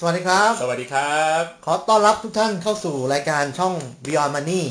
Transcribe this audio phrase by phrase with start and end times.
[0.00, 4.62] สวัสดีครับ สวัสดีครับ ขอต้อนรับทุกท่านเข้าสู่รายการช่อง Beyond Money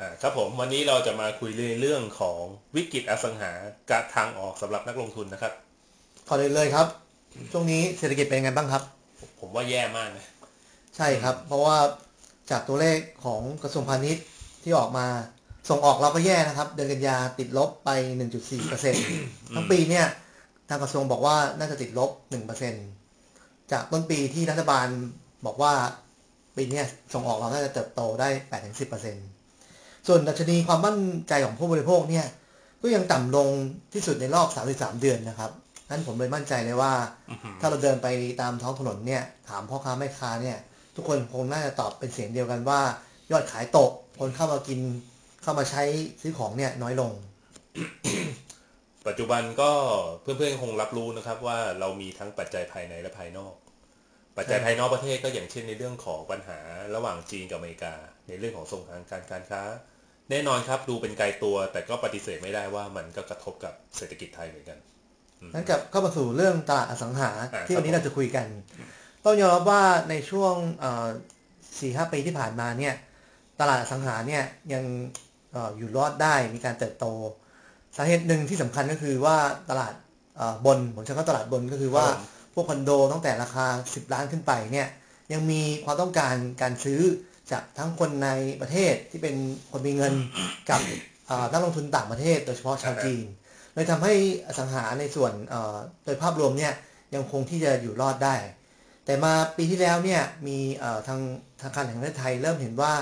[0.00, 2.40] อ่าครับผมวันนี้เราจะมาคุยเรื่องของ
[2.76, 3.52] วิกฤตอสังหา
[3.90, 5.52] กับทางออกสำหรับนักลงทุนนะครับ
[6.28, 6.86] ขอเลยเลยครับ
[7.52, 8.82] ช่วงนี้เศรษฐกิจเป็นยังไงบ้างครับ
[9.40, 10.24] ผมว่าแย่มากนะ
[10.96, 11.76] ใช่ครับ เพราะว่า
[12.50, 14.24] จากตัวเลขของกระทรวงพาณิชย์
[14.62, 15.06] ที่ออกมา
[15.68, 17.90] ส่งออกเราก็แย่นะครับ เดือนกันยาติดลบไป
[18.52, 20.06] 1.4%ทั้งปีเนี่ย
[20.68, 23.03] ทางกระทรวงบอกว่าน่าจะติดลบ 1%
[23.72, 24.86] จากต้นปีที่รัฐบาล
[25.46, 25.72] บอกว่า
[26.56, 28.28] ปีเนี้ยส่งออกเราน่าจะเติบโตได้
[29.12, 30.98] 8-10%ส่วนดัชนีความมั่น
[31.28, 32.26] ใจของผู้บริโภคเนี่ย
[32.82, 33.48] ก็ยังต่ำลง
[33.92, 35.50] ที่สุดในรอบ 33 เดือนนะครับ
[35.90, 36.92] นั้นผมเลยมั่นใจเลยว่า
[37.60, 38.08] ถ้าเราเดินไป
[38.40, 40.58] ตามท้องถนนเนี่ย ถามพ่อค้าแม่ค้าเนี่ย
[40.96, 42.80] ทุกคนคงน่าจะตอบเป็นเสียงเดียวกันว่า
[43.32, 43.90] ยอดขายตก
[44.20, 44.80] คนเข้ามากิน
[45.42, 45.82] เข้ามาใช้
[46.20, 47.12] ซื้อของเนี่ยน้อยลง
[49.08, 49.70] ปัจจุบันก็
[50.22, 53.54] เพื่อนๆคงรับรู้นะครับว่าเรามีทั้งปัจจัยภายในและภายนอก
[54.36, 56.58] ปัจจัยภายนอกประเทศก็อย่างเช่นในเรื่องของปัญหา
[56.94, 57.94] ระหว่างจีนกับอเมริกา
[58.28, 59.62] ในเรื่องของส่งทางการการค้า
[60.30, 64.78] แน่นอนครับดูเป็นไกลตัวแต่ก็ปฏิเสธไม่ได้ว่ามันก็กระทบกับเศรษฐกิจไทยเหมือนกัน
[65.54, 68.46] นั้นกลับเข้ามาสู่เรื่องตลาดอสังหาอ่าที่วันนี้ครับเราจะคุยกัน
[69.24, 70.54] ต้องยอมรับว่าในช่วง
[71.78, 72.94] สี่ห้าปีที่ผ่านมาเนี่ย
[73.60, 74.84] ตลาดอสังหาเนี่ยยัง
[75.52, 77.06] เอออยู่รอดได้มีการเติบโต
[77.96, 79.36] สาเหตุหนึ่งที่สำคัญก็คือว่า
[79.70, 79.94] ตลาด
[80.36, 84.88] เอ่อบนผมใช้คำว่าตลาดบนก็คือว่าครับผม พวกคอนโดตั้งแต่ราคา 10 ล้านขึ้นไปเนี่ย
[85.32, 87.00] ยังมีความต้องการการซื้อ
[87.50, 88.28] จากทั้งคนใน
[88.60, 89.36] ประเทศที่เป็น
[89.70, 90.14] คนมีเงิน
[90.70, 90.80] กับ
[91.26, 93.26] เอ่อนักลงทุนต่างประเทศ โดยเฉพาะชาวจีน
[93.74, 94.14] เลยทำให้
[94.46, 96.72] อสังหาในส่วนเอ่อโดยภาพรวมเนี่ย
[97.14, 98.36] ยังคงที่จะอยู่รอดได้
[99.04, 101.20] แต่มาปีที่แล้วเนี่ยมีเอ่อทาง
[101.60, 102.92] ธนาคารแห่งประเทศไทยเริ่มเห็นว่า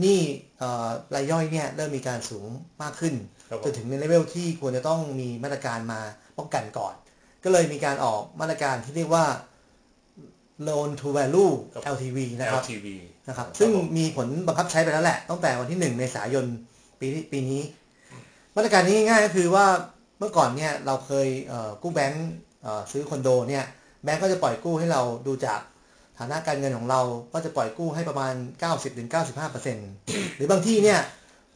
[0.00, 0.20] หนี่
[0.58, 2.46] เอ่อรายย่อยเนี่ยเริ่มมีการสูง
[2.82, 3.14] มากขึ้น
[3.50, 6.00] ครับผจนมถึงในเลเวลที่ควรจะต้องมีมาตรการมา
[6.38, 6.94] ป้องกันก่อน
[7.44, 9.24] ก็เลยมีการออกมาตรการที่เรียกว่า
[10.68, 12.86] loan to value ครับ LTV นะครับ LTV
[13.28, 16.46] นะครับครับซึ่งผมมีผลบังคับใช้ไปแล้วแหละ ตั้งแต่วันที่หนึ่งเมษายน
[17.00, 17.62] ปีนี้ปีนี้
[18.56, 19.66] มาตรการนี้ง่ายๆก็คือว่า
[20.18, 22.28] เมื่อก่อนเนี่ยเราเคยเอ่อกู้แบงค์
[22.62, 23.64] เอ่อซื้อคอนโดเนี่ย
[24.04, 25.60] แบงค์ก็จะปล่อยกู้ให้เราดูจาก
[26.18, 27.00] ฐานะการเงินของเรา
[27.32, 28.34] ก็จะปล่อยกู้ให้ประมาณ
[29.14, 30.98] 90-95%หรือบางที่เนี่ย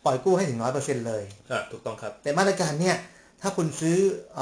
[0.04, 2.96] ปล่อยกู้ให้ถึง 100%เลยอะถูกต้องครับ แต่มาตรการเนี่ย
[3.42, 3.98] ถ้าคุณซื้อ
[4.38, 4.40] อ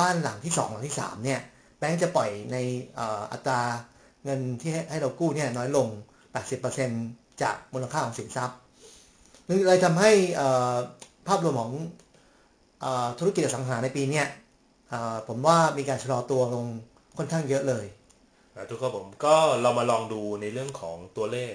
[0.00, 1.40] บ้านหลังที่สองหลังที่สามเนี่ย
[1.78, 2.56] แบงก์จะปล่อยใน
[2.98, 3.00] อ,
[3.32, 3.60] อัตรา
[4.24, 5.88] เงินที่ให้ให้เรากู้เนี่ยน้อยลง
[6.64, 8.58] 80%จากมูลค่าของสินทรัพย์
[9.48, 10.12] นี่เลยทำให้
[11.28, 11.72] ภาพรวมของ
[12.84, 12.86] อ
[13.18, 14.22] ธุรกิจสังหาในปีนี้
[15.28, 16.66] ผมว่ามีการชะลอตัวลง
[17.18, 17.84] ค่อนข้างเยอะเลย
[18.70, 21.54] ทุกคนผมก็เรามาลองดูในเรื่องของตัวเลข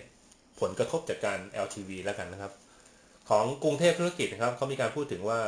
[0.60, 2.52] ผลกระทบจากการ LTV แล้วกันนะครับ
[3.30, 5.40] ของกรุงเทพธุรกิจนะครับเขามีการพูดถึงว่า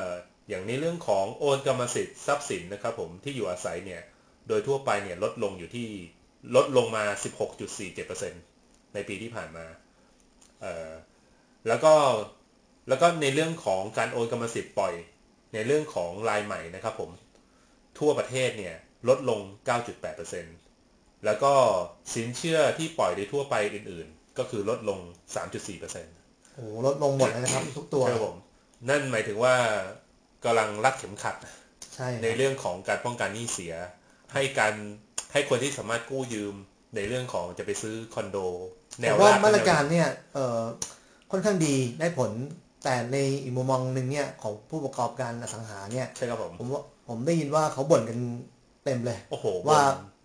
[0.49, 4.01] อย่างในเรื่องของโอนกรรมสิทธิ์ทรัพย์สินนะครับผมที่อยู่อาศัยเนี่ย
[4.47, 5.87] โดยทั่วไปเนี่ยลดลงอยู่ที่
[6.55, 7.03] ลดลงมา
[7.99, 9.65] 16.47%ในปีที่ผ่านมา
[10.61, 10.91] เอ่อ
[11.67, 11.93] แล้วก็
[12.89, 14.93] แล้วก็ในเรื่องของการโอนกรรมสิทธิ์ปล่อย
[15.53, 17.09] ในเรื่องของรายใหม่นะครับผม
[17.99, 18.75] ทั่วประเทศเนี่ย
[19.09, 19.39] ลดลง
[20.53, 21.53] 9.8%แล้วก็
[22.13, 24.99] สินเชื่อที่ปล่อยโดยทั่วไปอื่นๆ ก็คือลดลง
[25.57, 28.37] 3.4%โอ้โหลดลงหมดเลยนะครับทุกตัวครับผม
[28.89, 29.55] นั่นหมายถึงว่า
[30.43, 31.35] กำลังรัดเข็มขัด
[31.95, 33.73] ใช่ในเรื่องของการป้องกันหนี้เสีย
[34.33, 34.73] ให้การ
[35.33, 36.55] ให้คนที่สามารถกู้ยืม
[36.95, 38.37] ในเรื่องของจะไปซื้อคอนโด
[38.99, 40.61] แนแต่วว่าราบมาตรการเนี่ยเอ่อ
[41.31, 42.31] ค่อนข้างดีได้ผล
[42.83, 48.19] แต่ในอีกมุมมองหนึ่งเนี่ยของผู้ประกอบการอสังหาเนี่ยใช่ครับผมผมว่าผมได้ยินว่าเขาบ่นกัน
[48.85, 49.79] เต็มเลย โอ้โหว่า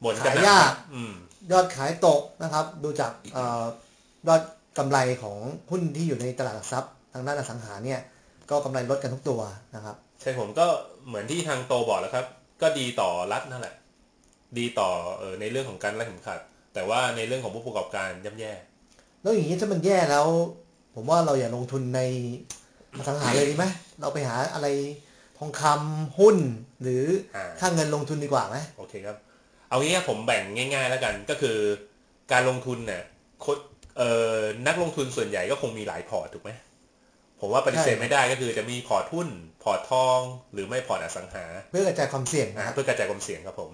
[0.04, 1.12] บ่นกันขายหนัยากอืม
[1.52, 3.64] ยอดขายตกนะครับ ดูจากเอ่อ
[4.28, 4.42] ยอด
[4.78, 5.36] กำไรของ
[5.70, 8.00] หุ้นที่อยู่ในตลาดหลักทรัพย์ทางด้านอสังหาเนี่ย
[8.50, 9.40] ก็กำไรลดกันทุกตัว
[9.74, 10.66] นะครับใช่ผมก็
[11.06, 12.26] เหมือนที่ทางโตบอกแล้วครับ
[12.62, 13.74] ก็ดีต่อรัฐนั่นแหละ
[14.58, 16.40] ดีต่อเออในเรื่องของการรัดเข็มขัด
[16.74, 18.52] แต่ว่าในเรื่องของผู้ประกอบการย่ำแย่
[19.22, 20.26] แล้วอย่างนี้ถ้ามันแย่แล้ว
[20.94, 22.00] ผมว่าเราอย่าลงทุนใน
[22.96, 23.64] อสังหาเลยดีไหม
[24.00, 24.68] เราไปหาอะไร
[25.38, 26.36] ทองคำหุ้น
[26.82, 27.04] หรือ
[27.36, 29.16] อ่าค่าเงินลงทุนดีกว่าไหมโอเคครับ
[29.68, 31.56] เอางี้ผมแบ่งง่าย ๆ แล้วกันก็คือ
[32.32, 33.02] การลงทุนเนี่ย
[33.44, 33.56] คน
[33.98, 34.36] เอ่อ
[34.66, 36.50] นักลงทุนส่วนใหญ่ก็คงมีหลายพอร์ตถูกไหม
[37.46, 39.28] ผมว่าปฏิเสธไม่ได้ก็คือจะมีพอร์ตหุ้น
[39.64, 40.20] พอร์ตทอง
[40.52, 43.70] หรือไม่พอร์ตอสังหา เพื่อกระจายความเสี่ยงนะนะครับเพื่อกระจายความเสี่ยงครับผม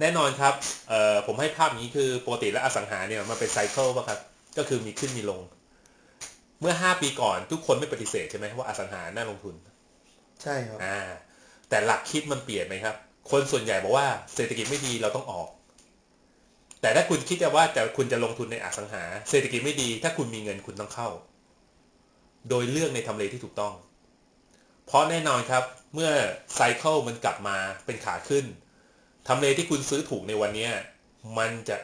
[0.00, 0.54] แน่นอนครับ
[0.88, 4.20] เอ่อผมให้ภาพนี้คือปกติแล้วอสังหาเนี่ยมันเป็น cycle ป่ะครับ
[4.58, 5.40] ก็คือมีขึ้นมีลง
[6.60, 9.54] เมื่อ 5 ปีก่อนทุกคนไม่ปฏิเสธใช่ไหมว่าอสังหาน่าลงทุน
[10.42, 11.00] ใช่ครับอ่า
[11.68, 12.94] แต่หลักคิดมันเปลี่ยนไหมครับ
[13.30, 15.48] คนส่วนใหญ่บอกว่าเศรษฐกิจไม่ดีเราต้องออก
[16.80, 21.08] แต่ถ้าคุณคิดว่าจะคุณจะลงทุนในอสังหา เศรษฐกิจไม่ดี ถ้าคุณมีเงินคุณต้องเข้า
[22.48, 23.74] โดยเลือกในทำเลที่ถูกต้อง
[24.86, 25.64] เพราะแน่นอนครับ
[25.94, 26.10] เมื่อ
[26.54, 27.56] ไซเคิลมันกลับมา
[27.86, 28.44] เป็นขาขึ้น
[29.28, 30.72] ทำเลที่คุณซื้อถูกในวันเนี้ย
[31.38, 31.76] มันจะ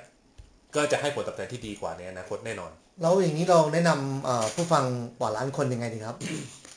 [0.76, 2.72] ก็จะให้ผลตอบแทนที่ดีกว่าในอนาคตแน่นอน
[3.02, 4.84] แล้วอย่างนี้เราแนะนำเอ่อผู้ฟัง
[5.18, 6.16] กว่าล้านคนยังไงดีครับ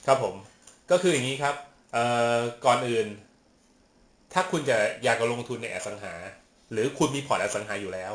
[0.06, 0.36] ครับผม
[0.92, 1.56] ก็คืออย่างนี้ครับ
[1.94, 3.08] เอ่อก่อนอื่น
[4.34, 6.14] ถ้าคุณจะอยากจะลงทุนในอสังหา
[6.72, 8.14] หรือคุณมีพอร์ตอสังหาอยู่แล้ว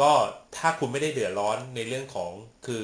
[0.00, 0.12] ก็
[0.56, 2.30] ถ้าคุณไม่ได้เดือดร้อนในเรื่องของ
[2.66, 2.82] คือ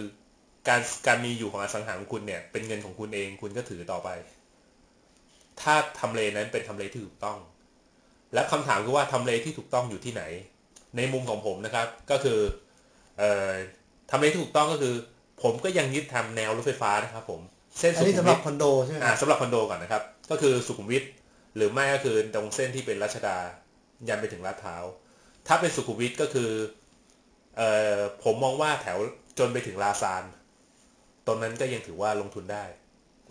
[0.69, 4.09] การการมีอยู่ของอสังหาของคุณเนี่ย เป็นเงินของคุณเองคุณก็ถือต่อไป
[5.61, 7.39] ถ้าทำเลนั้นเป็นทำเลที่ถูกต้อง
[8.35, 10.23] และคำถามคือว่าทำเลที่ถูกต้องอยู่ที่ไหน
[10.97, 12.41] ในมุมของผมนะครับ ก็คือ
[13.19, 13.51] เอ่อ
[14.11, 14.95] ทำเลที่ถูกต้องก็คือ
[15.43, 17.41] ผมก็ยังยึดทำแนวรถไฟฟ้านะครับผม
[17.79, 21.05] เส้นสุขุมวิทอันนี้ขุสำหรับคอนโดใช่ไหมครับอ่าสำหรับคอนโดก่อนนะครับ ก็คือสุขุมวิท
[21.57, 23.37] หรือไม่ก็คือตรงเส้นที่เป็นรัชดา
[24.09, 24.85] ยันไปถึงลาดพร้าว
[25.47, 26.51] ถ้าเป็นสุขุมวิทก็คือ
[27.57, 28.99] เอ่อผมมองว่าแถว
[29.39, 30.25] จนไปถึงลาซาน
[31.27, 32.65] ตรงนั้นก็ยังถือว่าลงทุนได้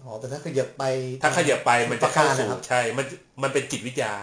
[0.06, 0.84] อ๋อแต่ถ้าขยับไป
[1.24, 3.06] ถ้าขยับไปมันจะเข้าสมุทรปรกรสู่นะครับใช่ มัน
[3.44, 4.14] มันเป็นจิตวิทยา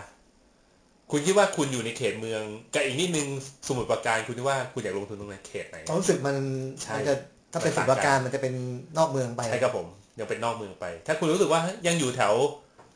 [1.10, 2.42] คุณคิดว่าคุณอยู่ในเขตเมือง
[2.74, 3.26] กับอีกนิดนึง
[3.68, 6.36] สมุทรปราการคุณคิดว่าคุณอยากลงทุนตรงไหนเขตไหนความรู้สึกมัน
[6.82, 7.14] ใช่มันจะ
[7.52, 8.54] ถ้าเป็นมันสุต่างปกันราการมันจะเป็น
[8.98, 9.86] นอกเมืองไปใช่ครับผม
[10.18, 12.34] ยังเป็นนอกเมืองไป ถ้าคุณรู้สึกว่ายังอยู่แถว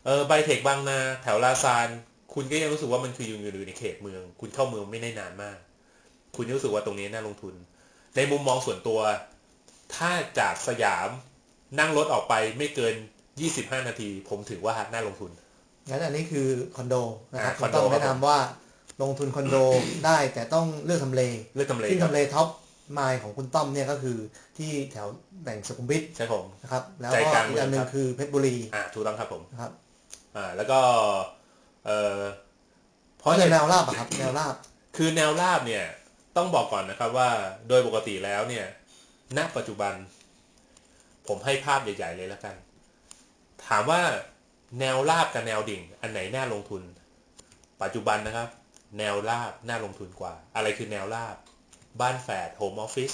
[0.06, 1.88] เออไบเทคบางนาแถวลาซาน
[2.34, 5.56] คุณก็ยังรู้สึกว่ามันคืออยู่อยู่ในเขตเมือง คุณเข้าเมืองไม่ได้นานมาก
[6.36, 7.54] คุณรู้สึกว่าตรงนี้น่าลงทุน
[8.16, 8.98] ในมุมมองส่วนตัว
[9.96, 11.08] ถ้าจากสยาม
[11.78, 12.94] นั่งรถออกไปไม่เกิน
[13.40, 15.30] 25 นาที ผมถือว่าน่าลงทุน
[15.88, 16.94] งั้นอันนี้คือคอนโด
[17.32, 18.38] นะครับอ่าคุณคอนโดต้องครับแนะนำว่า
[19.02, 19.56] ลงทุนคอนโด
[20.06, 21.22] ได้แต่ต้องเลือกทำเล
[21.54, 22.48] เลือกทำเลที่ครับทำเล top
[22.92, 24.18] mind ของคุณต้อมเนี่ยก็คือ
[24.58, 25.08] ที่แถว
[25.42, 29.72] แหล่งสุขุมวิทใช่ผมนะครับแล้วใจก็กลางอีกอันหนึ่เมืงองครับคือเพชรบุรีอ่าถูกต้องครับผมนะครับ
[30.36, 30.80] อ่าแล้วก็
[31.86, 32.18] เออ
[33.18, 34.54] เพเพราะราะในฉะแนนั้นวราบอะครับแนวราบ
[34.96, 35.84] คือแนวราบเนี่ย
[36.36, 37.30] ต้องบอกก่อนนะครับว่า
[37.68, 38.66] โดยปกติแล้วเนี่ย
[39.36, 39.94] ณปัจจุบัน
[41.26, 42.54] ผมให้ภาพใหญ่ ๆ เลยแล้วกัน
[43.66, 44.02] ถามว่า
[44.80, 46.82] แนวราบกับแนวดิ่ง อันไหนน่าลงทุน
[47.82, 48.48] ปัจจุบันนะครับ
[48.98, 51.36] แนวราบน่าลงทุนกว่า อะไรคือแนวราบ
[52.00, 53.12] บ้านแฝด home office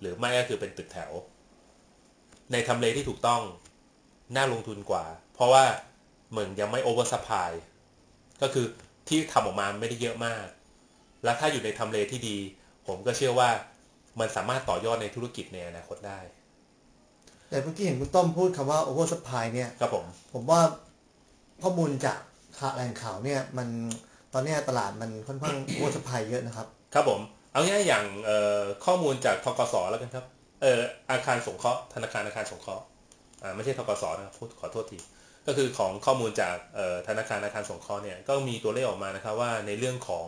[0.00, 1.12] หรือไม่ก็คือเป็นตึกแถว
[2.52, 3.42] ในทำเลที่ถูกต้อง
[4.36, 5.04] น่าลงทุนกว่า
[5.34, 5.64] เพราะว่า
[6.30, 7.50] เหมือนยังไม่ over supply
[8.42, 8.66] ก็คือ
[9.08, 10.46] ที่ทำออกมาไม่ได้เยอะมาก
[11.24, 12.36] แล้วถ้าอยู่ในทำเลที่ดี
[12.86, 13.50] ผมก็เชื่อว่า
[14.20, 16.18] มันสามารถต่อยอดในธุรกิจในอนาคตได้
[17.48, 20.60] แต่เมื่อกี้เห็นคุณต้อมพูดคำว่า over supply เนี่ยครับผม ผมว่า
[21.62, 22.18] ข้อมูลจาก
[22.58, 23.68] ข่าวแหล่งข่าวเนี่ย มัน
[24.32, 27.20] ตอนเนี้ยตลาดมันค่อนข้าง over supply เยอะนะครับ ครับผม
[27.52, 30.24] เอาง่ายๆอย่างเอ่อข้อมูลจากทกสแล้วกันครับ
[30.62, 30.80] เอ่อ
[31.10, 32.84] อาคารสงเคราะห์ธนาคารอาคารสงเคราะห์
[33.42, 34.98] อ่าไม่ใช่ทกสนะครับพูดขอโทษที
[35.46, 40.26] ก็คือของข้อมูลจากเอ่อธนาคารอาคารสงเคราะห์เนี่ยก็มีตัวเลขออกมานะครับว่าในเรื่องของ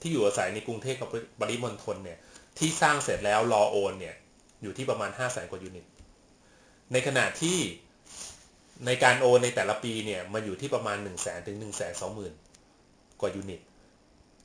[0.00, 1.08] ที่อยู่อาศัยในกรุงเทพกับ
[1.40, 2.18] ปริมณฑลเนี่ย
[2.58, 4.16] ที่สร้างเสร็จแล้วรอโอนเนี่ย
[4.62, 5.86] อยู่ที่ประมาณ 5 0 0แสนกว่ายูนิต
[6.92, 7.58] ในขณะที่
[8.86, 11.72] ในการโอนในแต่ละปีเนี่ยมันอยู่ที่ประมาณ 1 0 0 0 0แสนถึง 1 2 0 0
[12.16, 13.60] 0 0 กว่ายูนิต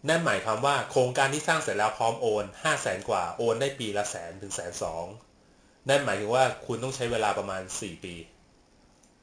[0.08, 5.06] นั่นหมายความว่าโครงการที่สร้างเสร็จแล้วพร้อมโอน 5 0 0แสนกว่าโอนได้ปีละแสนถึงแสนสอง
[5.90, 8.16] นั่นหมายถึงว่าคุณต้องใช้เวลาประมาณ 4 ปี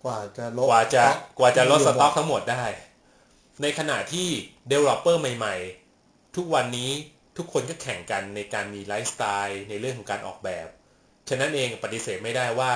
[0.05, 2.65] กว่าจะลดกว่าจะสต็อกกว่าจะลดที่สยู่ต็อกทั้งหมดได้
[3.63, 4.29] ในขณะที่
[4.71, 5.55] Developer ใหม่
[5.97, 6.91] ๆ ทุกวันนี้
[7.37, 10.69] ทุกคนก็แข่งกันในการมีไลฟ์สไตล์ในเรื่องของการออกแบบ
[11.29, 12.73] ฉะนั้นเองปฏิเสธไม่ได้ว่า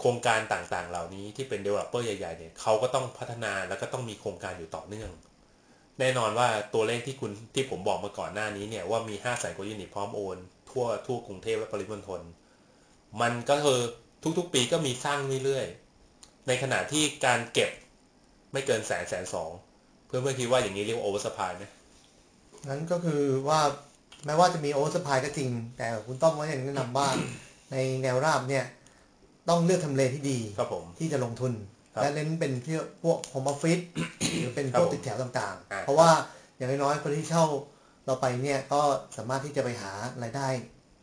[0.00, 5.10] โครงการต่างๆ เหล่านี้ที่เป็น Developer ใหญ่ๆเนี่ยเขาก็ต้องพัฒนาแล้วก็ต้องมีโครงการอยู่ต่อเนื่อง
[5.98, 10.38] แน่นอนว่าตัวเลขที่คุณที่ผมบอกมาก่อนหน้านี้เนี่ยว่ามี5 0 0แสนกว่ายูนิตพร้อมโอน
[10.70, 12.20] ทั่วทั่วกรุงเทพและปริมณฑล
[13.20, 13.80] มันก็คือ
[14.38, 17.70] ทุกๆปีก็มีสร้างเรื่อยๆ ในขณะที่การเก็บ
[18.52, 19.50] ไม่เกินแสนแสนสอง
[20.06, 21.64] เพื่อนๆคิดว่าอย่างนี้เรียกว่า over supply ไหม
[22.68, 23.60] งั้นก็คือว่า
[24.26, 27.08] แม้ว่าจะมี over supply ก็จริง แต่คุณต้อมก็ยังแนะนำว่า
[27.72, 28.64] ในแนวราบเนี่ย
[29.48, 31.52] ต้องเลือกทำเลที่ดีครับผมที่จะลงทุน
[31.94, 33.82] ครับและเน้นเป็นที่พวก home office
[34.38, 36.10] หรือเป็นพวกตึกแถวต่างๆครับผมอ่าเพราะว่า
[36.56, 37.44] อย่างน้อยๆคนที่เช่า
[38.06, 38.82] เราไปเนี่ยก็
[39.16, 40.48] สามารถที่จะไปหารายได้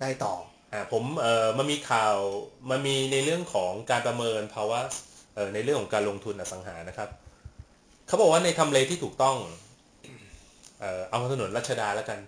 [0.02, 0.34] ได้ต่อ
[0.74, 2.16] อ่าผมเอ่อมันมีข่าว
[2.70, 4.80] มันมีในเรื่องของการประเมินภาวะ
[5.36, 7.10] เอ่อในเรื่องของการลงทุนอสังหานะครับ
[8.08, 9.38] เขาบอกว่าในทำเลที่ถูกต้อง
[10.80, 12.20] เอ่อเอาถนนรัชดาแล้วกัน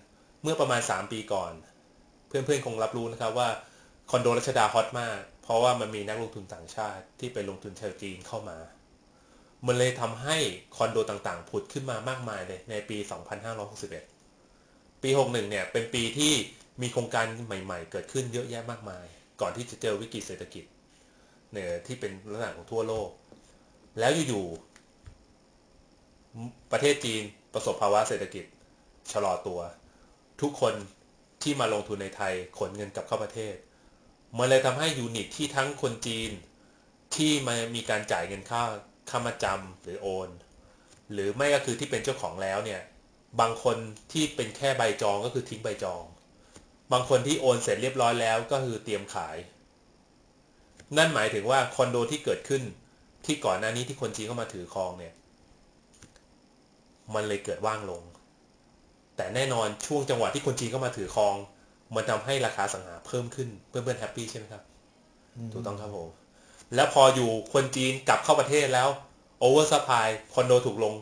[0.42, 1.52] เมื่อประมาณ 3 ปีก่อน
[2.28, 3.48] เพื่อนๆคงรับรู้นะครับว่า
[4.10, 8.58] คอนโดรัชดาฮอตมาก เพราะว่ามันมีนักลงทุนต่างชาติที่ไปลงทุนชาวจีนเข้ามา
[9.66, 10.36] มันเลยทำให้
[10.76, 12.98] คอนโดต่างๆ ผุดขึ้นมามากมายเลยในปี
[13.80, 16.32] 2561 ปี 61 เนี่ยเป็นปีที่
[16.82, 19.04] มีโครงการใหม่ๆ เกิดขึ้นเยอะแยะมากมาย
[19.40, 20.64] ก่อนที่จะเจอวิกฤตเศรษฐกิจ
[21.52, 23.08] เนี่ยที่เป็นลักษณะของทั่วโลก
[23.98, 27.22] แล้วอยู่ๆประเทศจีน
[27.54, 28.44] ประสบภาวะเศรษฐกิจ
[29.12, 29.60] ชะลอตัว
[30.42, 30.74] ทุกคน
[31.42, 33.54] ที่มาลงทุนในไทยขนเงินกลับเข้าประเทศ
[34.38, 36.30] มันเลยทำให้ยูนิตที่ทั้งคนจีน
[37.14, 38.62] ที่มามีการจ่ายเงินค่า
[39.10, 40.28] ค่ามาจำหรือโอน
[41.12, 42.80] หรือไม่ก็คือที่เป็นเจ้าของแล้วเนี่ย
[43.40, 43.76] บางคน
[44.12, 46.02] ที่เป็นแค่ใบจองก็คือทิ้งใบจอง
[46.92, 49.36] บางคนที่โอนเสร็จเรียบร้อยแล้วก็คือเตรียมขาย
[50.96, 52.62] นั่นหมายถึงว่าคอนโดที่เกิดขึ้น
[53.26, 55.14] ที่ก่อนหน้านี้ที่คนจีนเข้ามาถือครองเนี่ย
[57.14, 58.02] มันเลยเกิดว่างลง
[59.16, 61.34] แต่แน่นอนช่วงจังหวะที่คนจีนเข้ามาถือครอง
[61.94, 64.62] มันทำให้ราคาสังหาเพิ่มขึ้นเพื่อนเพื่อนๆแฮปปี้ใช่ไหมครับ
[65.52, 66.08] ถูกต้องครับผม
[66.74, 68.88] แล้วพออยู่คนจีนกลับเข้าประเทศแล้ว
[69.38, 70.94] over supply คอนโดถูกลง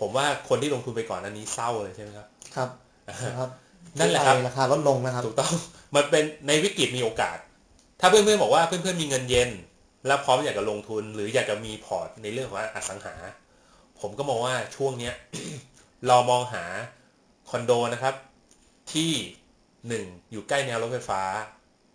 [0.00, 2.68] ผมว่าคนที่ลงทุนไปก่อนอันนี้เศร้าเลยใช่ไหมครับ ครับ
[3.08, 3.50] นะครับ
[3.98, 5.54] นั่นแหละครับราคาลดลงนะครับ ถูกต้อง
[5.96, 7.38] มันเป็นในวิกฤตมีโอกาส
[8.00, 9.50] ถ้าเพื่อนๆบอกว่าเพื่อนๆมีเงินเย็น
[10.06, 13.14] และพร้อมอยากจะลงทุนหรืออยากจะมีพอร์ตในเรื่องของอสังหา
[14.00, 15.14] ผมก็มองว่าช่วงเนี้ย
[16.08, 16.64] เรามองหา
[17.50, 18.14] คอนโดนะครับ
[18.94, 19.12] ที่
[19.88, 21.22] หนึ่งอยู่ใกล้แนวรถไฟฟ้า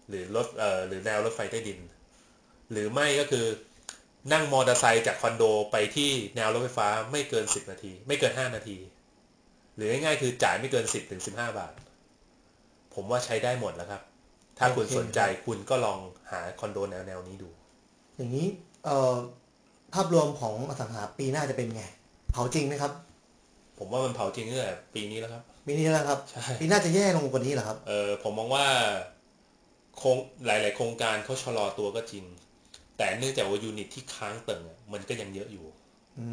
[0.09, 1.79] หรือรถเอ่อหรือแนวรถไฟใต้ดิน
[2.71, 3.45] หรือไม่ก็คือ
[4.33, 8.77] นั่งมอเตอร์ไซค์จากคอนโดไปที่แนวรถไฟฟ้าไม่เกินสิบนาที ไม่เกินห้านาที
[9.75, 11.73] หรือง่ายๆคือจ่ายไม่เกินสิบถึงสิบห้าบาท
[12.93, 14.01] ผมว่าใช้ได้หมดแล้วครับ
[14.57, 15.99] ถ้าคุณโอเคสนใจคุณก็ลอง
[16.31, 17.49] หาคอนโดแนวแนวๆนี้ดู
[18.15, 18.47] อย่างนี้
[18.85, 19.15] เอ่อ
[19.93, 21.83] ภาพรวมของอสังหาปีหน้าจะเป็นไง
[22.31, 22.91] เผาจริงไหมครับ
[23.79, 28.65] ผมว่ามันเผาจริงตั้งแต่ปีนี้แล้วครับ ปีนี้แล้วครับใช่ปีหน้าจะแย่ลงกว่านี้เหรอครับ เออผมมองว่า
[29.97, 32.25] โครงหลาย ๆ โครงการเขาชะลอตัวก็จริง
[32.97, 35.65] แต่เนื่องจากว่ายูนิตที่ค้างเติ่งอะมันก็ยังเยอะอยู่
[36.19, 36.27] อื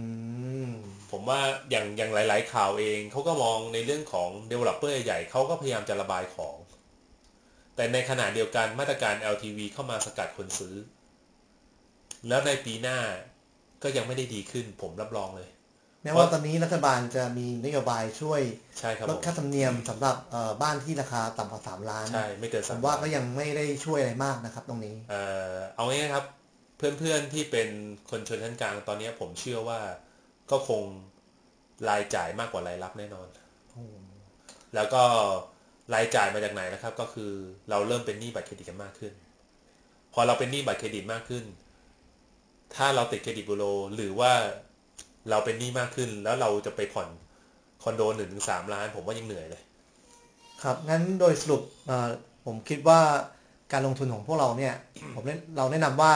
[0.68, 0.70] ม
[1.10, 6.56] ผมว่าอย่างอย่างหลาย ๆ ข่าวเองเขาก็มองในเรื่องของ developer ใหญ่เขาก็พยายามจะระบายของ
[7.76, 10.74] แต่ในขณะเดียวกันมาตรการ LTV เข้ามาสกัดคนซื้อ
[12.28, 12.98] แล้วในปีหน้า
[13.82, 15.48] ก็ยังไม่ได้ดีขึ้น ผมรับรองเลย
[16.06, 18.40] แม้ว่าตอนนี้รัฐบาลจะมีนโยบายช่วย
[18.78, 25.22] ใช่ครับลผดมค่าธรรมเนียมสำหรับเอ่อบ้านที่ราคาต่ำกว่าสามล้านใช่ไม่เกินผสามมว่าก็ยังไม่ได้ช่วยอะไรมากนะครับ ตรงนี้ เอ่
[25.52, 26.24] อเอาง่ายๆครับ
[26.78, 27.68] เพื่อนๆที่เป็น
[28.10, 29.80] คนชนชั้นกลางตอนนี้ผมเชื่อว่า
[30.50, 30.82] ก็คง
[31.88, 33.28] รายจ่ายมากกว่ารายรับแน่นอน
[34.74, 35.02] แล้วก็
[35.94, 37.32] รายจ่ายมาจากไหนนะครับ ก็คือ
[37.70, 39.12] เราเริ่มเป็นหนี้บัตรเครดิตกันมากขึ้น
[40.12, 41.44] พอเราเป็นหนี้บัตรเครดิตมากขึ้น
[42.74, 44.32] ถ้าเราติดเครดิตบูโรหรือว่า
[45.30, 47.08] เราเป็นหนี้มากขึ้น แล้วเราจะไปผ่อน
[47.82, 49.62] คอนโดหนึ่งถึงสามล้าน ผมว่ายังเหนื่อยเลย
[50.62, 52.08] ครับงั้นโดยสรุปเอ่อ
[52.46, 53.00] ผมคิดว่า
[53.72, 54.74] การลงทุนของพวกเราเนี่ย
[55.14, 56.12] ผมแนะเราแนะนำว่า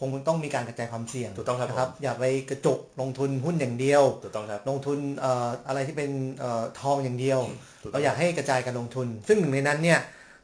[0.00, 7.40] คงต้องมีการกระจายความเสี่ยงถูกต้องครับนะครับผมอย่าไปกระจุกลงทุนหุ้นอย่างเดียวถูกต้องครับลงทุนเอ่ออะไรที่เป็นเอ่อทองอย่างเดียว
[7.82, 10.00] ถูกต้เราองอยากให้กระจายการลงทุน ซึ่งหนึ่งในนั้นเนี่ย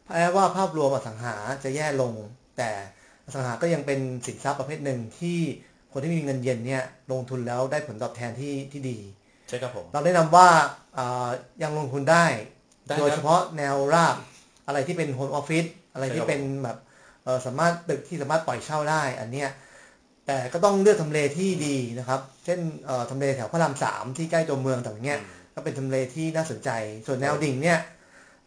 [0.07, 1.35] แม้ว่าภาพรวมอสังหา
[1.65, 2.13] จะแย่ลง
[2.57, 2.71] แต่
[3.27, 5.41] อสังหาก็ยังเป็นสินทรัพย์ประเภทหนึ่งที่
[5.97, 6.83] คนที่มีเงินเย็นเนี่ย
[7.13, 8.99] ลงทุนแล้วได้ผลตอบแทนที่ที่ดี
[9.49, 10.49] ใช่ครับผม เราแนะนำว่า
[10.95, 11.29] เอ่อ
[11.63, 12.25] ยังลงทุนได้
[12.87, 14.17] ได้ครับโดยเฉพาะแนวราบ
[14.67, 16.77] อะไรที่เป็นโฮมออฟฟิศอะไรที่ใช่ครับเป็นแบบ
[17.25, 19.51] เอ่อสามารถตึกที่สามารถปล่อยเช่าได้อันเนี้ย
[20.27, 25.21] แต่ก็ต้องเลือกทำเลที่ดีนะครับ เช่นเอ่อทำเลแถวพระรามสามที่ใกล้ตัวเมืองต่างๆเนี้ย
[25.55, 26.71] ก็เป็นทำเลที่น่าสนใจ
[27.07, 27.79] ส่วนแนวดิ่งเนี่ย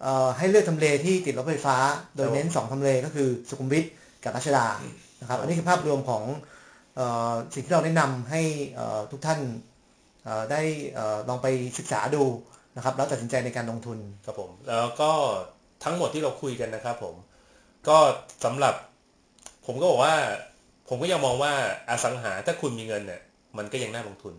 [0.02, 1.78] เอ่อให้เลือกทำเลที่ติดรถไฟฟ้า
[2.16, 3.86] โดยเน้น 2ทำเลก็คือสุขุมวิท
[4.24, 4.68] กับรัชดา
[5.20, 6.57] นะครับ อันนี้คือภาพรวมของเออ
[7.54, 8.42] สิ่งที่เราแนะนำให้
[8.76, 9.40] เอ่อทุกท่าน
[10.24, 10.62] เอ่อได้
[10.94, 12.24] เอ่อลองไปศึกษาดู
[12.76, 15.12] นะครับ แล้วตัดสินใจในการลงทุนครับผม แล้วก็
[15.84, 17.16] ทั้งหมดที่เราคุยกันนะครับผม
[17.88, 17.98] ก็
[18.46, 18.74] สำหรับ
[19.66, 20.16] ผมก็บอกว่า
[20.90, 21.54] ผมก็ยังมองว่า
[21.90, 23.22] อสังหาถ้าคุณมีเงินเนี่ย
[23.58, 24.34] มันก็ยังน่าลงทุน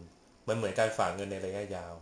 [0.49, 1.95] มันเหมือนการฝากเงินในระยะยาว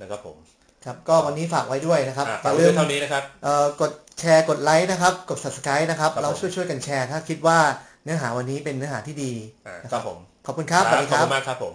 [0.00, 0.36] นะครับผม
[0.84, 7.58] ครับก็วันนี้ฝากไว้ด้วยนะครับอะอฝากย่าไว้ลืด้วยมเท่านี้นะครับเอ่อกดแชร์กดไลค์นะครับ กด subscribe นะครับครับผมเราช่วยช่วยๆกันแชร์ถ้าคิดว่า
[8.04, 9.32] เนื้อหาวันนี้เป็นเนื้อหาที่ดี
[9.66, 11.74] อ่านะครับผมขอบคุณครับสวัสดีขคอบรับคุณมากครับผม